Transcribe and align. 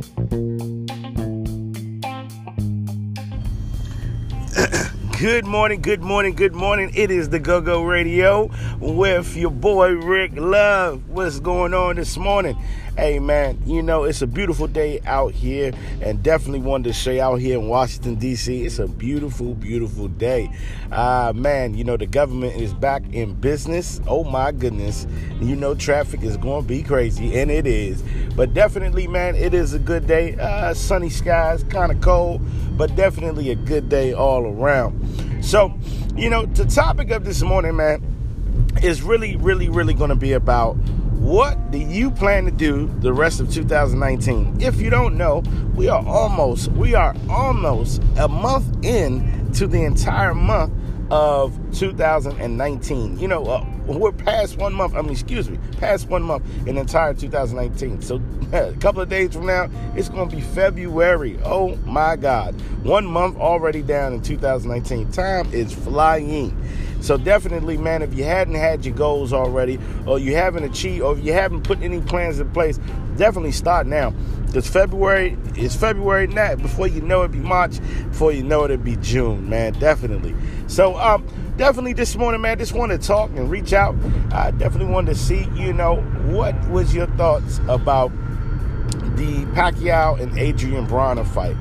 Good 5.18 5.44
morning, 5.44 5.82
good 5.82 6.00
morning, 6.00 6.34
good 6.34 6.54
morning. 6.54 6.90
It 6.94 7.10
is 7.10 7.28
the 7.28 7.38
Go 7.38 7.60
Go 7.60 7.82
Radio 7.82 8.50
with 8.80 9.36
your 9.36 9.50
boy 9.50 9.90
Rick 9.90 10.32
Love. 10.36 11.06
What's 11.10 11.40
going 11.40 11.74
on 11.74 11.96
this 11.96 12.16
morning? 12.16 12.56
Hey 13.00 13.18
man, 13.18 13.58
you 13.64 13.82
know, 13.82 14.04
it's 14.04 14.20
a 14.20 14.26
beautiful 14.26 14.66
day 14.66 15.00
out 15.06 15.32
here, 15.32 15.72
and 16.02 16.22
definitely 16.22 16.58
wanted 16.58 16.88
to 16.88 16.92
show 16.92 17.10
you 17.10 17.22
out 17.22 17.36
here 17.36 17.58
in 17.58 17.66
Washington, 17.66 18.16
D.C. 18.16 18.62
It's 18.66 18.78
a 18.78 18.86
beautiful, 18.86 19.54
beautiful 19.54 20.08
day. 20.08 20.54
Uh, 20.92 21.32
man, 21.34 21.72
you 21.72 21.82
know, 21.82 21.96
the 21.96 22.04
government 22.04 22.60
is 22.60 22.74
back 22.74 23.02
in 23.10 23.32
business. 23.32 24.02
Oh 24.06 24.22
my 24.22 24.52
goodness. 24.52 25.06
You 25.40 25.56
know, 25.56 25.74
traffic 25.74 26.22
is 26.22 26.36
going 26.36 26.60
to 26.64 26.68
be 26.68 26.82
crazy, 26.82 27.40
and 27.40 27.50
it 27.50 27.66
is. 27.66 28.02
But 28.36 28.52
definitely, 28.52 29.06
man, 29.06 29.34
it 29.34 29.54
is 29.54 29.72
a 29.72 29.78
good 29.78 30.06
day. 30.06 30.36
Uh, 30.36 30.74
sunny 30.74 31.08
skies, 31.08 31.64
kind 31.64 31.90
of 31.90 32.02
cold, 32.02 32.42
but 32.76 32.94
definitely 32.96 33.48
a 33.48 33.54
good 33.54 33.88
day 33.88 34.12
all 34.12 34.44
around. 34.44 35.42
So, 35.42 35.72
you 36.16 36.28
know, 36.28 36.44
the 36.44 36.66
topic 36.66 37.08
of 37.12 37.24
this 37.24 37.40
morning, 37.40 37.76
man, 37.76 38.04
is 38.82 39.00
really, 39.00 39.36
really, 39.36 39.70
really 39.70 39.94
going 39.94 40.10
to 40.10 40.16
be 40.16 40.32
about 40.32 40.76
what 41.20 41.70
do 41.70 41.76
you 41.76 42.10
plan 42.10 42.46
to 42.46 42.50
do 42.50 42.86
the 43.00 43.12
rest 43.12 43.40
of 43.40 43.52
2019? 43.52 44.56
If 44.58 44.80
you 44.80 44.88
don't 44.88 45.18
know, 45.18 45.42
we 45.74 45.86
are 45.86 46.02
almost, 46.04 46.72
we 46.72 46.94
are 46.94 47.14
almost 47.28 48.02
a 48.18 48.26
month 48.26 48.82
in 48.82 49.52
to 49.52 49.66
the 49.66 49.84
entire 49.84 50.32
month 50.32 50.72
of 51.10 51.58
2019. 51.78 53.18
You 53.18 53.28
know, 53.28 53.44
uh, 53.44 53.66
we're 53.86 54.12
past 54.12 54.56
one 54.56 54.72
month. 54.72 54.94
I 54.94 55.02
mean, 55.02 55.10
excuse 55.10 55.50
me, 55.50 55.58
past 55.78 56.08
one 56.08 56.22
month 56.22 56.42
in 56.66 56.78
entire 56.78 57.12
2019. 57.12 58.00
So 58.00 58.22
a 58.52 58.72
couple 58.80 59.02
of 59.02 59.10
days 59.10 59.34
from 59.34 59.44
now, 59.44 59.68
it's 59.94 60.08
going 60.08 60.30
to 60.30 60.34
be 60.34 60.40
February. 60.40 61.38
Oh 61.44 61.76
my 61.84 62.16
God, 62.16 62.58
one 62.82 63.04
month 63.04 63.36
already 63.36 63.82
down 63.82 64.14
in 64.14 64.22
2019. 64.22 65.12
Time 65.12 65.52
is 65.52 65.72
flying. 65.74 66.56
So 67.00 67.16
definitely, 67.16 67.76
man, 67.78 68.02
if 68.02 68.14
you 68.14 68.24
hadn't 68.24 68.54
had 68.54 68.84
your 68.84 68.94
goals 68.94 69.32
already, 69.32 69.78
or 70.06 70.18
you 70.18 70.34
haven't 70.36 70.64
achieved, 70.64 71.02
or 71.02 71.16
you 71.16 71.32
haven't 71.32 71.62
put 71.62 71.80
any 71.82 72.00
plans 72.00 72.40
in 72.40 72.50
place, 72.50 72.78
definitely 73.16 73.52
start 73.52 73.86
now. 73.86 74.10
Because 74.46 74.68
February 74.68 75.38
is 75.56 75.76
February 75.76 76.26
now. 76.26 76.56
Before 76.56 76.86
you 76.86 77.00
know 77.00 77.22
it, 77.22 77.32
be 77.32 77.38
March. 77.38 77.78
Before 78.10 78.32
you 78.32 78.42
know 78.42 78.64
it, 78.64 78.70
it 78.70 78.84
be 78.84 78.96
June, 78.96 79.48
man. 79.48 79.72
Definitely. 79.74 80.34
So, 80.66 80.96
um, 80.96 81.26
definitely 81.56 81.92
this 81.92 82.16
morning, 82.16 82.40
man, 82.40 82.58
just 82.58 82.72
want 82.72 82.92
to 82.92 82.98
talk 82.98 83.30
and 83.30 83.50
reach 83.50 83.72
out. 83.72 83.94
I 84.32 84.50
definitely 84.50 84.92
wanted 84.92 85.14
to 85.14 85.18
see, 85.18 85.46
you 85.54 85.72
know, 85.72 85.96
what 86.26 86.68
was 86.68 86.94
your 86.94 87.06
thoughts 87.16 87.58
about 87.68 88.10
the 89.16 89.46
Pacquiao 89.54 90.18
and 90.20 90.36
Adrian 90.38 90.86
Broner 90.86 91.26
fight? 91.26 91.54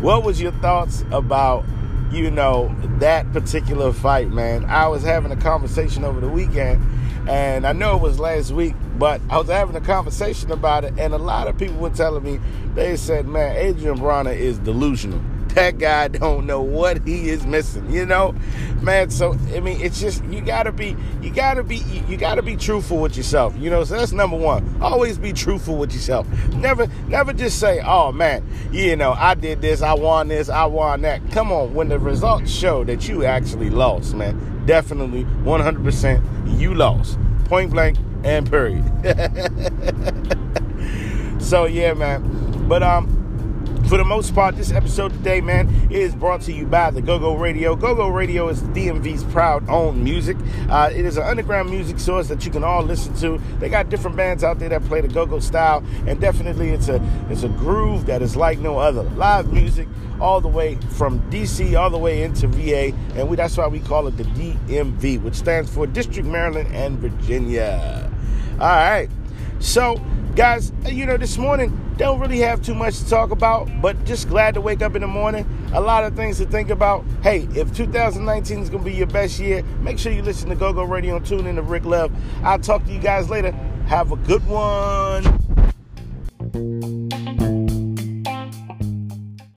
What 0.00 0.22
was 0.22 0.40
your 0.40 0.52
thoughts 0.52 1.04
about 1.10 1.64
you 2.10 2.30
know, 2.30 2.74
that 2.98 3.32
particular 3.32 3.92
fight, 3.92 4.30
man. 4.30 4.64
I 4.66 4.86
was 4.88 5.02
having 5.02 5.32
a 5.32 5.36
conversation 5.36 6.04
over 6.04 6.20
the 6.20 6.28
weekend, 6.28 6.82
and 7.28 7.66
I 7.66 7.72
know 7.72 7.96
it 7.96 8.02
was 8.02 8.18
last 8.18 8.50
week, 8.52 8.74
but 8.98 9.20
I 9.30 9.38
was 9.38 9.48
having 9.48 9.76
a 9.76 9.80
conversation 9.80 10.52
about 10.52 10.84
it, 10.84 10.94
and 10.98 11.12
a 11.12 11.18
lot 11.18 11.48
of 11.48 11.58
people 11.58 11.76
were 11.76 11.90
telling 11.90 12.22
me, 12.22 12.40
they 12.74 12.96
said, 12.96 13.26
man, 13.26 13.56
Adrian 13.56 13.98
Broner 13.98 14.36
is 14.36 14.58
delusional 14.58 15.20
that 15.54 15.78
guy 15.78 16.08
don't 16.08 16.46
know 16.46 16.60
what 16.60 17.06
he 17.06 17.30
is 17.30 17.46
missing, 17.46 17.90
you 17.90 18.06
know, 18.06 18.34
man. 18.82 19.10
So 19.10 19.32
I 19.54 19.60
mean, 19.60 19.80
it's 19.80 20.00
just 20.00 20.24
you 20.24 20.40
gotta 20.40 20.72
be, 20.72 20.96
you 21.22 21.30
gotta 21.30 21.62
be, 21.62 21.76
you 22.08 22.16
gotta 22.16 22.42
be 22.42 22.56
truthful 22.56 22.98
with 22.98 23.16
yourself, 23.16 23.56
you 23.58 23.70
know. 23.70 23.84
So 23.84 23.96
that's 23.96 24.12
number 24.12 24.36
one. 24.36 24.78
Always 24.80 25.18
be 25.18 25.32
truthful 25.32 25.76
with 25.76 25.92
yourself. 25.92 26.26
Never, 26.54 26.86
never 27.08 27.32
just 27.32 27.58
say, 27.58 27.80
oh 27.84 28.12
man, 28.12 28.46
you 28.72 28.96
know, 28.96 29.12
I 29.12 29.34
did 29.34 29.60
this, 29.60 29.82
I 29.82 29.94
won 29.94 30.28
this, 30.28 30.48
I 30.48 30.66
won 30.66 31.02
that. 31.02 31.30
Come 31.30 31.52
on, 31.52 31.74
when 31.74 31.88
the 31.88 31.98
results 31.98 32.50
show 32.50 32.84
that 32.84 33.08
you 33.08 33.24
actually 33.24 33.70
lost, 33.70 34.14
man, 34.14 34.64
definitely 34.66 35.24
100% 35.24 36.58
you 36.58 36.74
lost, 36.74 37.18
point 37.44 37.70
blank 37.70 37.98
and 38.24 38.50
period. 38.50 38.84
so 41.40 41.66
yeah, 41.66 41.92
man. 41.92 42.66
But 42.66 42.82
um 42.82 43.13
for 43.88 43.98
the 43.98 44.04
most 44.04 44.34
part, 44.34 44.56
this 44.56 44.72
episode 44.72 45.12
today, 45.12 45.40
man, 45.40 45.88
is 45.90 46.14
brought 46.14 46.40
to 46.42 46.52
you 46.52 46.66
by 46.66 46.90
the 46.90 47.02
Go 47.02 47.18
Go 47.18 47.34
Radio. 47.34 47.76
Go 47.76 47.94
Go 47.94 48.08
Radio 48.08 48.48
is 48.48 48.62
DMV's 48.62 49.24
proud 49.24 49.68
owned 49.68 50.02
music. 50.02 50.36
Uh, 50.68 50.90
it 50.92 51.04
is 51.04 51.16
an 51.16 51.24
underground 51.24 51.70
music 51.70 51.98
source 51.98 52.28
that 52.28 52.44
you 52.44 52.50
can 52.50 52.64
all 52.64 52.82
listen 52.82 53.14
to. 53.16 53.38
They 53.58 53.68
got 53.68 53.90
different 53.90 54.16
bands 54.16 54.42
out 54.42 54.58
there 54.58 54.68
that 54.70 54.84
play 54.84 55.00
the 55.00 55.08
Go 55.08 55.26
Go 55.26 55.38
style, 55.38 55.84
and 56.06 56.20
definitely 56.20 56.70
it's 56.70 56.88
a 56.88 57.00
it's 57.28 57.42
a 57.42 57.48
groove 57.48 58.06
that 58.06 58.22
is 58.22 58.36
like 58.36 58.58
no 58.58 58.78
other. 58.78 59.02
Live 59.02 59.52
music 59.52 59.86
all 60.20 60.40
the 60.40 60.48
way 60.48 60.76
from 60.90 61.20
DC 61.30 61.78
all 61.78 61.90
the 61.90 61.98
way 61.98 62.22
into 62.22 62.46
VA, 62.46 62.96
and 63.16 63.28
we, 63.28 63.36
that's 63.36 63.56
why 63.56 63.66
we 63.66 63.80
call 63.80 64.06
it 64.06 64.16
the 64.16 64.24
DMV, 64.24 65.20
which 65.22 65.34
stands 65.34 65.72
for 65.72 65.86
District 65.86 66.26
Maryland 66.26 66.74
and 66.74 66.98
Virginia. 66.98 68.10
All 68.52 68.66
right, 68.66 69.08
so 69.58 70.00
guys, 70.34 70.72
uh, 70.84 70.88
you 70.88 71.06
know 71.06 71.16
this 71.16 71.38
morning 71.38 71.80
don't 71.96 72.18
really 72.18 72.40
have 72.40 72.60
too 72.60 72.74
much 72.74 72.98
to 72.98 73.08
talk 73.08 73.30
about, 73.30 73.68
but 73.80 74.04
just 74.04 74.28
glad 74.28 74.54
to 74.54 74.60
wake 74.60 74.82
up 74.82 74.96
in 74.96 75.02
the 75.02 75.06
morning. 75.06 75.46
A 75.72 75.80
lot 75.80 76.02
of 76.02 76.16
things 76.16 76.38
to 76.38 76.44
think 76.44 76.70
about. 76.70 77.04
Hey, 77.22 77.48
if 77.54 77.72
2019 77.72 78.58
is 78.58 78.68
going 78.68 78.82
to 78.82 78.90
be 78.90 78.96
your 78.96 79.06
best 79.06 79.38
year, 79.38 79.62
make 79.80 79.98
sure 79.98 80.10
you 80.10 80.22
listen 80.22 80.48
to 80.48 80.56
Go 80.56 80.72
Go 80.72 80.82
Radio 80.82 81.16
and 81.16 81.24
tune 81.24 81.46
in 81.46 81.54
to 81.54 81.62
Rick 81.62 81.84
Love. 81.84 82.10
I'll 82.42 82.58
talk 82.58 82.84
to 82.86 82.92
you 82.92 82.98
guys 82.98 83.30
later. 83.30 83.52
Have 83.86 84.10
a 84.10 84.16
good 84.16 84.44
one. 84.48 85.63